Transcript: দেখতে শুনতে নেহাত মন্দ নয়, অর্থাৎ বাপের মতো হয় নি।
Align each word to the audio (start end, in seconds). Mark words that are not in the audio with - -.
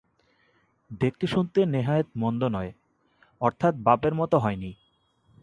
দেখতে 1.01 1.25
শুনতে 1.27 1.59
নেহাত 1.65 2.07
মন্দ 2.15 2.41
নয়, 2.51 2.71
অর্থাৎ 3.41 3.73
বাপের 3.83 4.13
মতো 4.15 4.35
হয় 4.37 4.55
নি। 4.55 4.71